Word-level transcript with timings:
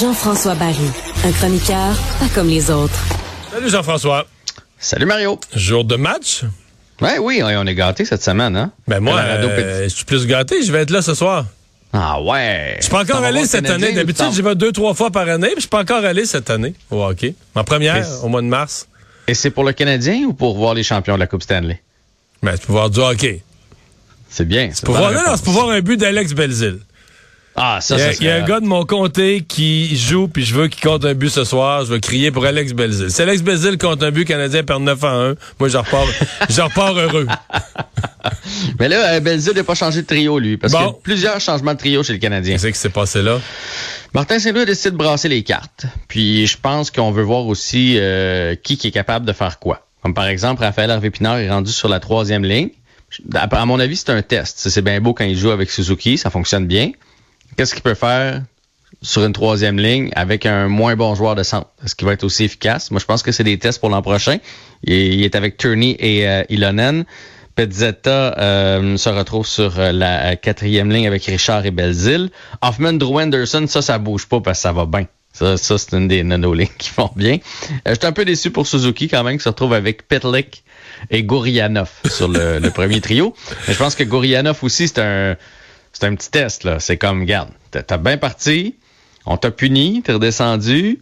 Jean-François 0.00 0.56
Barry, 0.56 0.90
un 1.24 1.30
chroniqueur 1.30 1.96
pas 2.18 2.28
comme 2.34 2.48
les 2.48 2.68
autres. 2.68 2.98
Salut 3.52 3.70
Jean-François. 3.70 4.26
Salut 4.76 5.06
Mario. 5.06 5.38
Jour 5.54 5.84
de 5.84 5.94
match? 5.94 6.42
Ouais, 7.00 7.18
oui, 7.18 7.40
on 7.44 7.64
est 7.64 7.74
gâtés 7.76 8.04
cette 8.04 8.22
semaine, 8.22 8.56
hein? 8.56 8.72
Ben 8.88 8.98
moi, 8.98 9.20
euh, 9.20 9.84
je 9.84 9.88
suis 9.88 10.04
plus 10.04 10.26
gâté, 10.26 10.64
je 10.64 10.72
vais 10.72 10.80
être 10.82 10.90
là 10.90 11.00
ce 11.00 11.14
soir. 11.14 11.46
Ah 11.92 12.20
ouais. 12.20 12.74
Je 12.78 12.84
suis 12.84 12.90
pas 12.90 13.02
encore 13.02 13.22
allé 13.22 13.46
cette 13.46 13.70
année. 13.70 13.92
D'habitude, 13.92 14.32
j'y 14.32 14.42
vais 14.42 14.56
deux, 14.56 14.72
trois 14.72 14.94
fois 14.94 15.12
par 15.12 15.28
année, 15.28 15.48
puis 15.48 15.56
je 15.56 15.60
suis 15.60 15.68
pas 15.68 15.82
encore 15.82 16.04
allé 16.04 16.26
cette 16.26 16.50
année 16.50 16.74
au 16.90 17.04
hockey. 17.04 17.36
Ma 17.54 17.62
première, 17.62 18.04
au 18.24 18.28
mois 18.28 18.42
de 18.42 18.48
mars. 18.48 18.88
Et 19.28 19.34
c'est 19.34 19.50
pour 19.50 19.62
le 19.62 19.72
Canadien 19.72 20.24
ou 20.24 20.32
pour 20.32 20.56
voir 20.56 20.74
les 20.74 20.82
champions 20.82 21.14
de 21.14 21.20
la 21.20 21.28
Coupe 21.28 21.44
Stanley? 21.44 21.80
Ben, 22.42 22.52
c'est 22.52 22.66
pour 22.66 22.74
voir 22.74 22.90
du 22.90 22.98
hockey. 22.98 23.42
C'est 24.28 24.46
bien. 24.46 24.70
C'est 24.72 24.84
pour, 24.84 24.96
voir, 24.96 25.12
non, 25.12 25.38
pour 25.38 25.52
voir 25.52 25.70
un 25.70 25.80
but 25.80 25.98
d'Alex 25.98 26.32
Belzil. 26.32 26.80
Ah, 27.56 27.78
ça, 27.80 27.96
c'est 27.98 28.16
Il 28.20 28.26
y 28.26 28.30
a 28.30 28.36
un 28.36 28.44
gars 28.44 28.58
de 28.58 28.66
mon 28.66 28.84
comté 28.84 29.42
qui 29.46 29.96
joue, 29.96 30.26
puis 30.26 30.44
je 30.44 30.54
veux 30.54 30.66
qu'il 30.66 30.82
compte 30.82 31.04
un 31.04 31.14
but 31.14 31.30
ce 31.30 31.44
soir. 31.44 31.84
Je 31.84 31.92
vais 31.92 32.00
crier 32.00 32.32
pour 32.32 32.44
Alex 32.44 32.72
Belzil. 32.72 33.10
Si 33.10 33.22
Alex 33.22 33.42
Belzil 33.42 33.78
compte 33.78 34.02
un 34.02 34.10
but 34.10 34.24
canadien 34.24 34.64
perd 34.64 34.82
9 34.82 35.04
à 35.04 35.12
1, 35.12 35.34
moi, 35.60 35.68
je 35.68 35.76
repars, 35.76 36.06
je 36.48 36.60
repars 36.60 36.98
heureux. 36.98 37.26
Mais 38.80 38.88
là, 38.88 39.14
euh, 39.14 39.20
Belzil 39.20 39.54
n'a 39.54 39.62
pas 39.62 39.76
changé 39.76 40.02
de 40.02 40.06
trio, 40.06 40.38
lui, 40.38 40.56
parce 40.56 40.72
qu'il 40.72 40.82
y 40.82 40.88
a 40.88 40.92
plusieurs 41.02 41.40
changements 41.40 41.74
de 41.74 41.78
trio 41.78 42.02
chez 42.02 42.14
le 42.14 42.18
Canadien. 42.18 42.54
Qu'est-ce 42.54 42.66
qui 42.66 42.78
s'est 42.78 42.88
passé 42.88 43.22
là? 43.22 43.40
Martin 44.14 44.38
Saint-Louis 44.38 44.62
a 44.62 44.66
décidé 44.66 44.90
de 44.90 44.96
brasser 44.96 45.28
les 45.28 45.42
cartes. 45.42 45.86
Puis 46.08 46.46
je 46.46 46.56
pense 46.60 46.90
qu'on 46.90 47.12
veut 47.12 47.22
voir 47.22 47.46
aussi 47.46 47.96
euh, 47.98 48.54
qui, 48.56 48.76
qui 48.76 48.88
est 48.88 48.92
capable 48.92 49.26
de 49.26 49.32
faire 49.32 49.58
quoi. 49.58 49.86
Comme 50.02 50.14
par 50.14 50.26
exemple, 50.26 50.62
Raphaël 50.62 50.90
Harvey-Pinard 50.90 51.38
est 51.38 51.50
rendu 51.50 51.72
sur 51.72 51.88
la 51.88 51.98
troisième 52.00 52.44
ligne. 52.44 52.70
À 53.34 53.64
mon 53.64 53.78
avis, 53.78 53.96
c'est 53.96 54.10
un 54.10 54.22
test. 54.22 54.68
C'est 54.68 54.82
bien 54.82 55.00
beau 55.00 55.14
quand 55.14 55.24
il 55.24 55.36
joue 55.36 55.50
avec 55.50 55.70
Suzuki, 55.70 56.18
ça 56.18 56.30
fonctionne 56.30 56.66
bien 56.66 56.90
qu'est-ce 57.56 57.74
qu'il 57.74 57.82
peut 57.82 57.94
faire 57.94 58.42
sur 59.02 59.24
une 59.24 59.32
troisième 59.32 59.78
ligne 59.78 60.10
avec 60.14 60.46
un 60.46 60.68
moins 60.68 60.96
bon 60.96 61.14
joueur 61.14 61.34
de 61.34 61.42
centre? 61.42 61.68
Est-ce 61.84 61.94
qu'il 61.94 62.06
va 62.06 62.12
être 62.12 62.24
aussi 62.24 62.44
efficace? 62.44 62.90
Moi, 62.90 63.00
je 63.00 63.06
pense 63.06 63.22
que 63.22 63.32
c'est 63.32 63.44
des 63.44 63.58
tests 63.58 63.80
pour 63.80 63.90
l'an 63.90 64.02
prochain. 64.02 64.38
Il, 64.82 65.22
est 65.22 65.34
avec 65.34 65.56
Turney 65.56 65.96
et 65.98 66.28
euh, 66.28 66.44
Ilonen. 66.48 67.04
Petzetta 67.54 68.36
euh, 68.38 68.96
se 68.96 69.08
retrouve 69.08 69.46
sur 69.46 69.78
euh, 69.78 69.92
la 69.92 70.36
quatrième 70.36 70.90
ligne 70.90 71.06
avec 71.06 71.24
Richard 71.24 71.64
et 71.66 71.70
Belzil. 71.70 72.30
Hoffman, 72.62 72.94
Drew 72.94 73.20
Anderson, 73.20 73.66
ça, 73.68 73.80
ça 73.80 73.98
bouge 73.98 74.26
pas 74.26 74.40
parce 74.40 74.58
que 74.58 74.62
ça 74.62 74.72
va 74.72 74.86
bien. 74.86 75.06
Ça, 75.32 75.56
ça 75.56 75.78
c'est 75.78 75.96
une 75.96 76.08
des 76.08 76.22
nano-lignes 76.22 76.68
qui 76.78 76.90
vont 76.96 77.10
bien. 77.14 77.38
Euh, 77.86 77.90
J'étais 77.90 78.06
un 78.06 78.12
peu 78.12 78.24
déçu 78.24 78.50
pour 78.50 78.66
Suzuki 78.66 79.08
quand 79.08 79.22
même, 79.22 79.36
qui 79.36 79.44
se 79.44 79.48
retrouve 79.48 79.72
avec 79.72 80.08
Petlik 80.08 80.64
et 81.10 81.22
Gorianov 81.22 81.90
sur 82.08 82.28
le, 82.28 82.68
premier 82.70 83.00
trio. 83.00 83.34
Mais 83.66 83.74
je 83.74 83.78
pense 83.78 83.94
que 83.94 84.04
Gorianov 84.04 84.58
aussi, 84.62 84.88
c'est 84.88 85.00
un 85.00 85.36
c'est 85.94 86.04
un 86.04 86.14
petit 86.14 86.30
test, 86.30 86.64
là. 86.64 86.80
C'est 86.80 86.96
comme, 86.96 87.20
regarde, 87.20 87.48
t'as 87.70 87.96
bien 87.96 88.18
parti, 88.18 88.76
on 89.26 89.36
t'a 89.36 89.50
puni, 89.50 90.02
t'es 90.02 90.12
redescendu. 90.12 91.00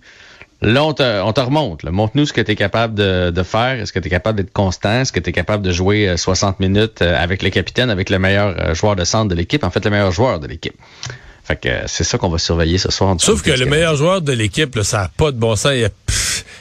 Là, 0.61 0.85
on 0.85 0.93
te, 0.93 1.23
on 1.23 1.33
te 1.33 1.41
remonte. 1.41 1.83
Montre-nous 1.83 2.27
ce 2.27 2.33
que 2.33 2.41
tu 2.41 2.53
es 2.53 2.55
capable 2.55 2.95
de, 2.95 3.43
faire. 3.43 3.81
Est-ce 3.81 3.93
que 3.93 3.99
tu 3.99 4.07
es 4.07 4.11
capable 4.11 4.39
d'être 4.39 4.53
constant? 4.53 5.01
Est-ce 5.01 5.13
que 5.13 5.19
tu 5.19 5.31
es 5.31 5.33
capable 5.33 5.65
de 5.65 5.73
jouer 5.73 6.17
60 6.17 6.51
euh, 6.61 6.65
minutes 6.65 7.03
euh, 7.03 7.21
avec 7.21 7.43
le 7.43 7.51
capitaine, 7.51 7.91
avec 7.91 8.11
le 8.11 8.21
meilleur 8.21 8.55
euh, 8.57 8.75
joueur 8.75 8.95
de 8.95 9.05
centre 9.05 9.29
de 9.29 9.35
l'équipe? 9.35 9.65
En 9.65 9.71
fait, 9.71 9.85
le 9.85 9.91
meilleur 9.91 10.13
joueur 10.13 10.39
de 10.39 10.47
l'équipe. 10.47 10.77
Fait 11.43 11.57
que 11.57 11.69
c'est 11.87 12.05
ça 12.05 12.17
qu'on 12.17 12.29
va 12.29 12.39
surveiller 12.39 12.79
ce 12.79 12.93
soir. 12.93 13.17
Sauf 13.19 13.43
que 13.43 13.51
le 13.51 13.67
meilleur 13.67 13.97
joueur 13.97 14.23
de 14.23 14.33
l'équipe, 14.33 14.81
ça 14.83 14.99
n'a 14.99 15.09
pas 15.09 15.33
de 15.33 15.37
bon 15.37 15.57
sens. 15.57 15.73
Il, 15.75 15.91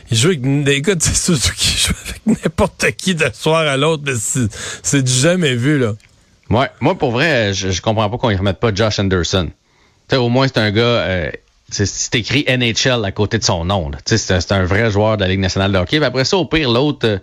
il 0.10 0.18
joue 0.18 0.30
avec 0.30 0.64
des 0.64 0.82
gars 0.82 0.96
qui 0.96 1.78
joue 1.78 1.94
avec 2.04 2.42
n'importe 2.44 2.92
qui 2.98 3.14
d'un 3.14 3.32
soir 3.32 3.68
à 3.68 3.78
l'autre, 3.78 4.02
mais 4.04 4.14
c'est 4.82 5.04
du 5.04 5.12
jamais 5.12 5.54
vu, 5.54 5.78
là. 5.78 5.94
Ouais, 6.52 6.70
moi, 6.82 6.98
pour 6.98 7.12
vrai, 7.12 7.54
je, 7.54 7.70
je 7.72 7.82
comprends 7.82 8.10
pas 8.10 8.18
qu'on 8.18 8.30
y 8.30 8.36
remette 8.36 8.60
pas 8.60 8.74
Josh 8.74 9.00
Anderson. 9.00 9.50
sais, 10.10 10.18
au 10.18 10.30
moins, 10.30 10.48
c'est 10.48 10.58
un 10.58 10.72
gars. 10.72 10.82
Euh, 10.82 11.32
c'est 11.70 12.16
écrit 12.16 12.46
NHL 12.50 13.06
à 13.06 13.12
côté 13.14 13.38
de 13.38 13.44
son 13.44 13.64
nom. 13.64 13.90
C'est 14.06 14.52
un 14.52 14.66
vrai 14.66 14.92
joueur 14.92 15.16
de 15.16 15.22
la 15.22 15.30
Ligue 15.30 15.40
nationale 15.40 15.72
de 15.72 15.78
hockey. 15.78 16.04
après 16.04 16.26
ça, 16.26 16.36
au 16.36 16.46
pire, 16.46 16.70
l'autre 16.70 17.08
euh, 17.08 17.18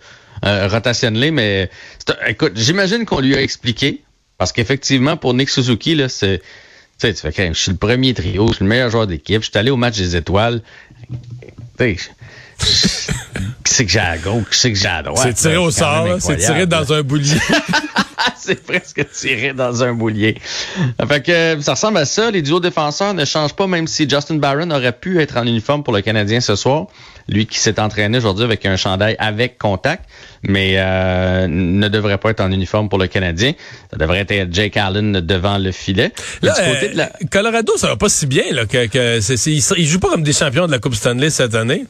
euh 0.46 0.68
rotationne-les, 0.68 1.30
mais 1.30 1.70
écoute, 2.26 2.52
j'imagine 2.54 3.04
qu'on 3.04 3.20
lui 3.20 3.36
a 3.36 3.42
expliqué. 3.42 4.02
Parce 4.38 4.52
qu'effectivement, 4.52 5.16
pour 5.18 5.34
Nick 5.34 5.50
Suzuki, 5.50 5.94
là, 5.94 6.08
c'est. 6.08 6.38
Tu 6.98 7.06
sais, 7.06 7.14
tu 7.14 7.30
fais 7.30 7.48
je 7.52 7.58
suis 7.58 7.70
le 7.70 7.76
premier 7.76 8.14
trio, 8.14 8.48
je 8.48 8.54
suis 8.54 8.64
le 8.64 8.68
meilleur 8.68 8.90
joueur 8.90 9.06
d'équipe, 9.06 9.42
je 9.42 9.50
suis 9.50 9.58
allé 9.58 9.70
au 9.70 9.76
match 9.76 9.98
des 9.98 10.16
étoiles. 10.16 10.62
Tu 11.78 11.98
sais, 13.66 13.84
que 13.84 13.90
j'ai 13.90 13.98
à 14.00 14.16
gauche, 14.18 14.46
sais 14.50 14.72
que 14.72 14.78
j'ai 14.78 14.88
à 14.88 15.02
droite? 15.02 15.28
C'est 15.28 15.34
tiré 15.34 15.56
au 15.58 15.70
sort, 15.70 16.16
c'est 16.20 16.38
tiré 16.38 16.66
dans 16.66 16.92
un 16.92 17.02
boulier. 17.02 17.36
c'est 18.48 18.64
presque 18.64 19.10
tiré 19.10 19.52
dans 19.52 19.84
un 19.84 19.92
boulier. 19.92 20.36
Fait 21.06 21.22
que 21.22 21.60
ça 21.60 21.72
ressemble 21.72 21.98
à 21.98 22.04
ça. 22.06 22.30
Les 22.30 22.42
duos 22.42 22.60
défenseurs 22.60 23.12
ne 23.12 23.24
changent 23.24 23.54
pas, 23.54 23.66
même 23.66 23.86
si 23.86 24.08
Justin 24.08 24.36
Barron 24.36 24.70
aurait 24.70 24.92
pu 24.92 25.20
être 25.20 25.36
en 25.36 25.46
uniforme 25.46 25.82
pour 25.82 25.92
le 25.92 26.00
Canadien 26.00 26.40
ce 26.40 26.56
soir. 26.56 26.86
Lui 27.28 27.46
qui 27.46 27.58
s'est 27.58 27.78
entraîné 27.78 28.16
aujourd'hui 28.16 28.44
avec 28.44 28.64
un 28.64 28.76
chandail 28.76 29.14
avec 29.18 29.58
contact, 29.58 30.08
mais 30.42 30.76
euh, 30.76 31.46
ne 31.46 31.88
devrait 31.88 32.16
pas 32.16 32.30
être 32.30 32.40
en 32.40 32.50
uniforme 32.50 32.88
pour 32.88 32.98
le 32.98 33.06
Canadien. 33.06 33.52
Ça 33.90 33.98
devrait 33.98 34.24
être 34.26 34.48
Jake 34.50 34.78
Allen 34.78 35.20
devant 35.20 35.58
le 35.58 35.70
filet. 35.70 36.10
Là, 36.40 36.54
euh, 36.58 37.04
Colorado, 37.30 37.76
ça 37.76 37.88
va 37.88 37.96
pas 37.96 38.08
si 38.08 38.26
bien. 38.26 38.44
Là, 38.52 38.64
que, 38.64 38.86
que 38.86 39.20
jouent 39.84 40.00
pas 40.00 40.08
comme 40.08 40.22
des 40.22 40.32
champions 40.32 40.66
de 40.66 40.72
la 40.72 40.78
Coupe 40.78 40.94
Stanley 40.94 41.28
cette 41.28 41.54
année. 41.54 41.84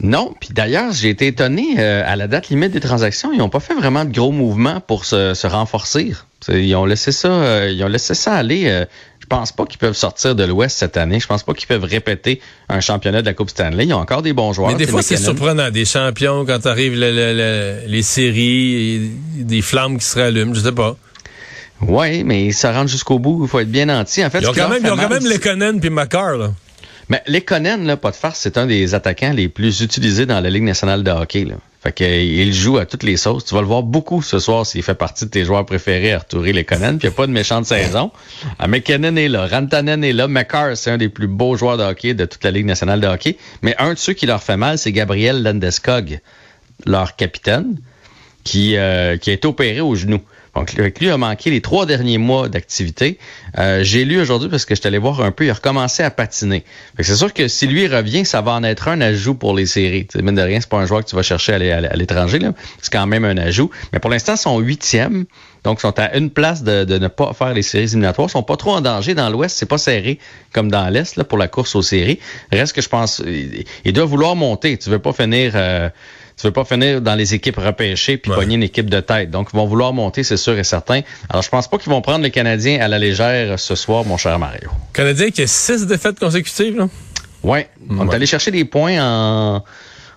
Non, 0.00 0.34
puis 0.38 0.50
d'ailleurs, 0.52 0.92
j'ai 0.92 1.10
été 1.10 1.26
étonné, 1.26 1.76
euh, 1.78 2.02
à 2.04 2.16
la 2.16 2.26
date 2.26 2.48
limite 2.48 2.72
des 2.72 2.80
transactions, 2.80 3.32
ils 3.32 3.38
n'ont 3.38 3.48
pas 3.48 3.60
fait 3.60 3.74
vraiment 3.74 4.04
de 4.04 4.12
gros 4.12 4.32
mouvements 4.32 4.80
pour 4.80 5.04
se, 5.04 5.46
renforcer. 5.46 6.12
Ils 6.48 6.74
ont 6.74 6.84
laissé 6.84 7.12
ça, 7.12 7.28
euh, 7.28 7.70
ils 7.72 7.82
ont 7.84 7.88
laissé 7.88 8.14
ça 8.14 8.34
aller. 8.34 8.64
Euh, 8.66 8.84
je 9.20 9.26
pense 9.26 9.52
pas 9.52 9.64
qu'ils 9.64 9.78
peuvent 9.78 9.96
sortir 9.96 10.34
de 10.34 10.44
l'Ouest 10.44 10.76
cette 10.76 10.98
année. 10.98 11.18
Je 11.18 11.26
pense 11.26 11.42
pas 11.42 11.54
qu'ils 11.54 11.66
peuvent 11.66 11.84
répéter 11.84 12.42
un 12.68 12.80
championnat 12.80 13.22
de 13.22 13.26
la 13.26 13.32
Coupe 13.32 13.48
Stanley. 13.48 13.86
Ils 13.86 13.94
ont 13.94 13.98
encore 13.98 14.20
des 14.20 14.34
bons 14.34 14.52
joueurs. 14.52 14.70
Mais 14.70 14.76
des 14.76 14.86
fois, 14.86 15.02
c'est 15.02 15.16
surprenant. 15.16 15.70
Des 15.70 15.86
champions, 15.86 16.44
quand 16.44 16.66
arrivent 16.66 16.98
les 16.98 18.02
séries, 18.02 19.12
des 19.36 19.62
flammes 19.62 19.98
qui 19.98 20.04
se 20.04 20.18
rallument, 20.18 20.52
je 20.52 20.60
sais 20.60 20.72
pas. 20.72 20.96
Oui, 21.80 22.24
mais 22.24 22.52
ça 22.52 22.72
rentre 22.72 22.90
jusqu'au 22.90 23.18
bout. 23.18 23.40
Il 23.44 23.48
faut 23.48 23.60
être 23.60 23.70
bien 23.70 23.88
entier. 23.88 24.24
En 24.24 24.30
fait, 24.30 24.40
ils 24.40 24.48
ont 24.48 24.52
quand 24.52 24.68
même, 24.68 24.82
ils 24.84 24.92
ont 24.92 24.96
quand 24.96 25.08
même 25.08 25.26
Lekonen 25.26 25.80
puis 25.80 25.90
Makar, 25.90 26.36
là. 26.36 26.50
Mais 27.08 27.22
Lekonen, 27.26 27.86
là, 27.86 27.96
pas 27.96 28.10
de 28.10 28.16
farce, 28.16 28.40
c'est 28.40 28.58
un 28.58 28.66
des 28.66 28.94
attaquants 28.94 29.32
les 29.32 29.48
plus 29.48 29.80
utilisés 29.80 30.26
dans 30.26 30.40
la 30.40 30.50
Ligue 30.50 30.62
nationale 30.62 31.02
de 31.02 31.10
hockey. 31.10 31.44
Là. 31.44 31.56
Fait 31.84 31.92
qu'il 31.92 32.54
joue 32.54 32.78
à 32.78 32.86
toutes 32.86 33.02
les 33.02 33.18
sauces. 33.18 33.44
Tu 33.44 33.54
vas 33.54 33.60
le 33.60 33.66
voir 33.66 33.82
beaucoup 33.82 34.22
ce 34.22 34.38
soir 34.38 34.64
s'il 34.64 34.82
fait 34.82 34.94
partie 34.94 35.26
de 35.26 35.30
tes 35.30 35.44
joueurs 35.44 35.66
préférés, 35.66 36.14
Arthur 36.14 36.40
Lekonen. 36.40 36.98
Puis 36.98 37.06
il 37.06 37.10
n'y 37.10 37.14
a 37.14 37.16
pas 37.16 37.26
de 37.26 37.32
méchante 37.32 37.66
saison. 37.66 38.10
Ah, 38.58 38.66
est 38.66 39.28
là, 39.28 39.46
Rantanen 39.46 40.02
est 40.02 40.14
là, 40.14 40.26
McCarr, 40.26 40.78
c'est 40.78 40.90
un 40.90 40.96
des 40.96 41.10
plus 41.10 41.26
beaux 41.26 41.56
joueurs 41.56 41.76
de 41.76 41.82
hockey 41.82 42.14
de 42.14 42.24
toute 42.24 42.42
la 42.42 42.52
Ligue 42.52 42.64
nationale 42.64 43.02
de 43.02 43.06
hockey. 43.06 43.36
Mais 43.60 43.76
un 43.78 43.92
de 43.92 43.98
ceux 43.98 44.14
qui 44.14 44.24
leur 44.24 44.42
fait 44.42 44.56
mal, 44.56 44.78
c'est 44.78 44.92
Gabriel 44.92 45.42
Landeskog, 45.42 46.20
leur 46.86 47.16
capitaine, 47.16 47.76
qui, 48.44 48.78
euh, 48.78 49.18
qui 49.18 49.28
a 49.28 49.34
été 49.34 49.46
opéré 49.46 49.82
au 49.82 49.94
genou. 49.94 50.22
Donc, 50.54 50.72
lui 50.74 51.10
a 51.10 51.16
manqué 51.16 51.50
les 51.50 51.60
trois 51.60 51.86
derniers 51.86 52.18
mois 52.18 52.48
d'activité. 52.48 53.18
Euh, 53.58 53.82
j'ai 53.82 54.04
lu 54.04 54.20
aujourd'hui 54.20 54.48
parce 54.48 54.64
que 54.64 54.74
je 54.74 54.80
suis 54.80 54.96
voir 54.98 55.20
un 55.20 55.32
peu, 55.32 55.44
il 55.44 55.50
a 55.50 55.54
recommencé 55.54 56.02
à 56.02 56.10
patiner. 56.10 56.64
C'est 57.00 57.16
sûr 57.16 57.32
que 57.32 57.48
si 57.48 57.66
lui 57.66 57.86
revient, 57.88 58.24
ça 58.24 58.40
va 58.40 58.52
en 58.52 58.62
être 58.62 58.88
un 58.88 59.00
ajout 59.00 59.34
pour 59.34 59.54
les 59.54 59.66
séries. 59.66 60.06
T'sais, 60.06 60.22
mine 60.22 60.34
de 60.34 60.42
rien, 60.42 60.60
c'est 60.60 60.68
pas 60.68 60.78
un 60.78 60.86
joueur 60.86 61.04
que 61.04 61.10
tu 61.10 61.16
vas 61.16 61.22
chercher 61.22 61.54
à 61.54 61.96
l'étranger. 61.96 62.38
C'est 62.80 62.92
quand 62.92 63.06
même 63.06 63.24
un 63.24 63.36
ajout. 63.36 63.70
Mais 63.92 63.98
pour 63.98 64.10
l'instant, 64.10 64.34
ils 64.34 64.38
sont 64.38 64.58
huitièmes. 64.60 65.24
Donc, 65.64 65.78
ils 65.78 65.82
sont 65.82 65.98
à 65.98 66.16
une 66.16 66.30
place 66.30 66.62
de, 66.62 66.84
ne 66.98 67.08
pas 67.08 67.32
faire 67.32 67.54
les 67.54 67.62
séries 67.62 67.84
éliminatoires. 67.84 68.28
Ils 68.28 68.32
sont 68.32 68.42
pas 68.42 68.56
trop 68.56 68.72
en 68.72 68.80
danger 68.80 69.14
dans 69.14 69.30
l'Ouest. 69.30 69.56
C'est 69.56 69.66
pas 69.66 69.78
serré 69.78 70.18
comme 70.52 70.70
dans 70.70 70.88
l'Est 70.88 71.16
là, 71.16 71.24
pour 71.24 71.38
la 71.38 71.48
course 71.48 71.74
aux 71.74 71.82
séries. 71.82 72.20
Reste 72.52 72.74
que 72.74 72.82
je 72.82 72.88
pense, 72.88 73.22
il, 73.84 73.92
doit 73.92 74.04
vouloir 74.04 74.36
monter. 74.36 74.76
Tu 74.78 74.90
veux 74.90 74.98
pas 74.98 75.12
finir... 75.12 75.52
Euh, 75.54 75.88
tu 76.36 76.48
veux 76.48 76.52
pas 76.52 76.64
finir 76.64 77.00
dans 77.00 77.14
les 77.14 77.34
équipes 77.34 77.58
repêchées 77.58 78.16
puis 78.16 78.32
pogner 78.32 78.56
une 78.56 78.64
équipe 78.64 78.90
de 78.90 78.98
tête. 78.98 79.30
Donc, 79.30 79.50
ils 79.52 79.56
vont 79.56 79.66
vouloir 79.66 79.92
monter, 79.92 80.24
c'est 80.24 80.36
sûr 80.36 80.58
et 80.58 80.64
certain. 80.64 81.02
Alors, 81.28 81.42
je 81.42 81.48
pense 81.48 81.68
pas 81.68 81.78
qu'ils 81.78 81.92
vont 81.92 82.00
prendre 82.00 82.24
les 82.24 82.32
Canadiens 82.32 82.80
à 82.80 82.88
la 82.88 82.98
légère 82.98 83.56
ce 83.56 83.76
soir, 83.76 84.04
mon 84.04 84.16
cher 84.16 84.36
Mario. 84.40 84.68
Canadien 84.92 85.30
qui 85.30 85.42
a 85.42 85.46
six 85.46 85.86
défaites 85.86 86.18
consécutives, 86.18 86.76
là? 86.76 86.88
Ouais. 87.44 87.68
On 87.88 88.10
est 88.10 88.14
allé 88.14 88.26
chercher 88.26 88.50
des 88.50 88.64
points 88.64 88.98
en 89.00 89.62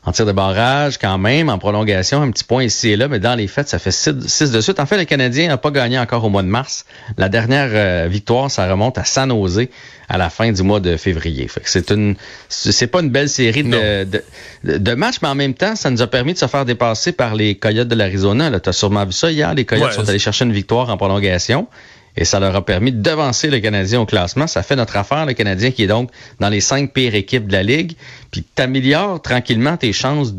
en 0.07 0.13
tir 0.13 0.25
de 0.25 0.31
barrage 0.31 0.97
quand 0.97 1.17
même, 1.17 1.49
en 1.49 1.57
prolongation, 1.57 2.21
un 2.21 2.31
petit 2.31 2.45
point 2.45 2.63
ici 2.63 2.91
et 2.91 2.95
là, 2.95 3.09
mais 3.09 3.19
dans 3.19 3.35
les 3.35 3.47
faits, 3.47 3.67
ça 3.67 3.77
fait 3.77 3.91
6 3.91 4.51
de 4.51 4.61
suite. 4.61 4.79
En 4.79 4.85
fait, 4.85 4.97
le 4.97 5.03
Canadien 5.03 5.49
n'a 5.49 5.57
pas 5.57 5.69
gagné 5.69 5.99
encore 5.99 6.23
au 6.23 6.29
mois 6.29 6.43
de 6.43 6.47
mars. 6.47 6.85
La 7.17 7.27
dernière 7.27 7.67
euh, 7.73 8.07
victoire, 8.09 8.49
ça 8.49 8.71
remonte 8.71 8.97
à 8.97 9.03
San 9.03 9.29
Jose 9.29 9.67
à 10.07 10.17
la 10.17 10.29
fin 10.29 10.49
du 10.53 10.63
mois 10.63 10.79
de 10.79 10.95
février. 10.95 11.49
Fait 11.49 11.59
que 11.59 11.69
c'est 11.69 11.91
une, 11.91 12.15
c'est 12.47 12.87
pas 12.87 13.01
une 13.01 13.09
belle 13.09 13.27
série 13.27 13.63
de, 13.63 14.05
de, 14.05 14.77
de, 14.77 14.93
matchs, 14.93 15.17
mais 15.21 15.27
en 15.27 15.35
même 15.35 15.53
temps, 15.53 15.75
ça 15.75 15.89
nous 15.89 16.01
a 16.01 16.07
permis 16.07 16.31
de 16.31 16.37
se 16.37 16.47
faire 16.47 16.63
dépasser 16.63 17.11
par 17.11 17.35
les 17.35 17.55
Coyotes 17.55 17.89
de 17.89 17.95
l'Arizona. 17.95 18.57
Tu 18.61 18.69
as 18.69 18.73
sûrement 18.73 19.05
vu 19.05 19.11
ça 19.11 19.29
hier. 19.29 19.53
Les 19.55 19.65
Coyotes 19.65 19.91
sont 19.91 20.07
allés 20.07 20.19
chercher 20.19 20.45
une 20.45 20.53
victoire 20.53 20.89
en 20.89 20.95
prolongation 20.95 21.67
et 22.17 22.25
ça 22.25 22.39
leur 22.39 22.55
a 22.55 22.65
permis 22.65 22.91
de 22.91 23.01
devancer 23.01 23.49
le 23.49 23.59
Canadien 23.59 24.01
au 24.01 24.05
classement. 24.05 24.47
Ça 24.47 24.63
fait 24.63 24.75
notre 24.75 24.97
affaire, 24.97 25.25
le 25.25 25.33
Canadien 25.33 25.71
qui 25.71 25.83
est 25.83 25.87
donc 25.87 26.09
dans 26.39 26.49
les 26.49 26.61
cinq 26.61 26.91
pires 26.91 27.15
équipes 27.15 27.47
de 27.47 27.53
la 27.53 27.63
Ligue. 27.63 27.95
Puis 28.31 28.43
t'améliores 28.43 29.21
tranquillement 29.21 29.77
tes 29.77 29.93
chances 29.93 30.33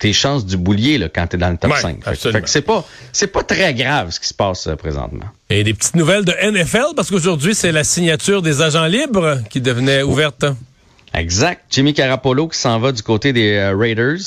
tes 0.00 0.12
chances 0.12 0.44
du 0.44 0.56
boulier 0.56 0.98
là, 0.98 1.08
quand 1.08 1.28
tu 1.28 1.36
es 1.36 1.38
dans 1.38 1.50
le 1.50 1.56
top 1.56 1.72
5. 1.76 2.00
c'est 2.46 2.62
pas 2.62 2.84
c'est 3.12 3.28
pas 3.28 3.42
très 3.44 3.72
grave 3.72 4.10
ce 4.10 4.18
qui 4.20 4.26
se 4.28 4.34
passe 4.34 4.66
euh, 4.66 4.74
présentement. 4.74 5.26
Et 5.48 5.62
des 5.62 5.72
petites 5.72 5.94
nouvelles 5.94 6.24
de 6.24 6.32
NFL 6.32 6.94
parce 6.96 7.10
qu'aujourd'hui 7.10 7.54
c'est 7.54 7.72
la 7.72 7.84
signature 7.84 8.42
des 8.42 8.60
agents 8.60 8.86
libres 8.86 9.38
qui 9.50 9.60
devenait 9.60 10.02
ouverte. 10.02 10.44
Exact. 11.14 11.62
Jimmy 11.70 11.94
Carapolo 11.94 12.48
qui 12.48 12.58
s'en 12.58 12.80
va 12.80 12.90
du 12.90 13.02
côté 13.02 13.32
des 13.32 13.54
euh, 13.54 13.74
Raiders 13.76 14.18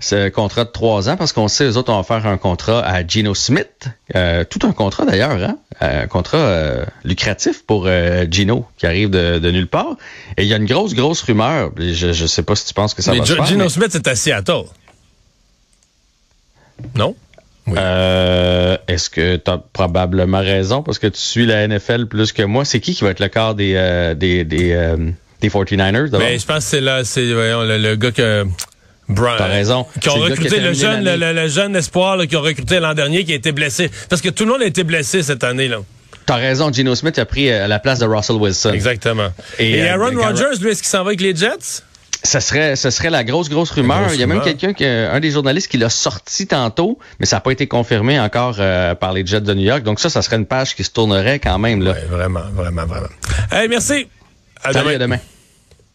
ce 0.00 0.28
contrat 0.28 0.64
de 0.64 0.70
trois 0.70 1.08
ans 1.08 1.16
parce 1.16 1.32
qu'on 1.32 1.48
sait, 1.48 1.64
eux 1.64 1.76
autres, 1.76 1.92
on 1.92 1.96
va 1.96 2.02
faire 2.04 2.26
un 2.26 2.38
contrat 2.38 2.80
à 2.86 3.04
Gino 3.04 3.34
Smith. 3.34 3.88
Euh, 4.14 4.44
tout 4.44 4.64
un 4.64 4.72
contrat 4.72 5.04
d'ailleurs, 5.04 5.42
hein? 5.42 5.58
un 5.80 6.06
contrat 6.06 6.38
euh, 6.38 6.84
lucratif 7.04 7.64
pour 7.66 7.84
euh, 7.86 8.24
Gino 8.30 8.66
qui 8.76 8.86
arrive 8.86 9.10
de, 9.10 9.50
nulle 9.50 9.66
part. 9.66 9.96
Et 10.36 10.42
il 10.42 10.48
y 10.48 10.54
a 10.54 10.56
une 10.56 10.66
grosse, 10.66 10.94
grosse 10.94 11.22
rumeur. 11.22 11.72
Je 11.76 12.08
ne 12.08 12.26
sais 12.28 12.42
pas 12.42 12.54
si 12.54 12.66
tu 12.66 12.74
penses 12.74 12.94
que 12.94 13.02
ça 13.02 13.12
va 13.12 13.24
se 13.24 13.34
faire. 13.34 13.44
Gino 13.44 13.68
Smith, 13.68 13.88
c'est 13.90 14.06
à 14.06 14.14
Seattle. 14.14 14.64
Non? 16.94 17.16
Oui. 17.66 17.76
Est-ce 17.76 19.10
que 19.10 19.36
tu 19.36 19.50
as 19.50 19.58
probablement 19.58 20.38
raison? 20.38 20.84
Parce 20.84 21.00
que 21.00 21.08
tu 21.08 21.18
suis 21.18 21.44
la 21.44 21.66
NFL 21.66 22.06
plus 22.06 22.32
que 22.32 22.44
moi? 22.44 22.64
C'est 22.64 22.78
qui 22.78 22.94
qui 22.94 23.02
va 23.02 23.10
être 23.10 23.20
le 23.20 23.28
quart 23.28 23.56
des, 23.56 24.14
des, 24.16 24.44
des, 24.44 24.96
des 25.40 25.48
49ers? 25.48 26.08
Ben, 26.10 26.38
je 26.38 26.46
pense 26.46 26.64
que 26.64 26.70
c'est 26.70 26.80
là, 26.80 27.04
c'est 27.04 27.26
le, 27.26 27.78
le, 27.78 27.96
gars 27.96 28.12
que 28.12 28.46
Brian. 29.08 29.36
T'as 29.38 29.46
raison. 29.46 29.86
Qui 30.00 30.08
ont 30.10 30.14
recruté 30.14 30.60
le, 30.60 30.72
jeune, 30.72 31.02
le, 31.04 31.48
jeune 31.48 31.74
espoir 31.76 32.18
qui 32.26 32.36
ont 32.36 32.42
recruté 32.42 32.78
l'an 32.80 32.94
dernier 32.94 33.24
qui 33.24 33.32
a 33.32 33.36
été 33.36 33.52
blessé. 33.52 33.90
Parce 34.08 34.22
que 34.22 34.28
tout 34.28 34.44
le 34.44 34.52
monde 34.52 34.62
a 34.62 34.66
été 34.66 34.84
blessé 34.84 35.22
cette 35.22 35.44
année. 35.44 35.68
là. 35.68 35.78
T'as 36.26 36.36
raison, 36.36 36.70
Gino 36.70 36.94
Smith 36.94 37.18
a 37.18 37.24
pris 37.24 37.50
euh, 37.50 37.66
la 37.68 37.78
place 37.78 38.00
de 38.00 38.04
Russell 38.04 38.36
Wilson. 38.36 38.72
Exactement. 38.74 39.30
Et, 39.58 39.82
euh, 39.82 39.94
Aaron 39.94 40.14
Rodgers, 40.14 40.60
lui, 40.60 40.70
est-ce 40.70 40.82
qu'il 40.82 40.90
s'en 40.90 41.02
va 41.02 41.08
avec 41.08 41.22
les 41.22 41.34
Jets? 41.34 41.82
Ce 42.22 42.40
serait, 42.40 42.76
ce 42.76 42.90
serait 42.90 43.08
la 43.08 43.24
grosse, 43.24 43.48
grosse 43.48 43.70
rumeur. 43.70 44.12
Il 44.12 44.20
y 44.20 44.22
a 44.22 44.26
même 44.26 44.42
quelqu'un, 44.42 44.74
un 45.10 45.20
des 45.20 45.30
journalistes 45.30 45.68
qui 45.68 45.78
l'a 45.78 45.88
sorti 45.88 46.46
tantôt, 46.46 46.98
mais 47.18 47.24
ça 47.24 47.36
n'a 47.36 47.40
pas 47.40 47.52
été 47.52 47.66
confirmé 47.66 48.20
encore 48.20 48.56
euh, 48.58 48.94
par 48.94 49.14
les 49.14 49.24
Jets 49.24 49.40
de 49.40 49.54
New 49.54 49.62
York. 49.62 49.84
Donc 49.84 50.00
ça, 50.00 50.10
ça 50.10 50.20
serait 50.20 50.36
une 50.36 50.44
page 50.44 50.74
qui 50.74 50.84
se 50.84 50.90
tournerait 50.90 51.38
quand 51.38 51.58
même. 51.58 51.82
Là. 51.82 51.94
vraiment, 52.10 52.42
vraiment, 52.52 52.84
vraiment. 52.84 53.08
Hey, 53.50 53.68
merci. 53.68 54.06
À 54.62 54.74
demain. 54.74 54.96
À 54.96 54.98
demain. 54.98 55.18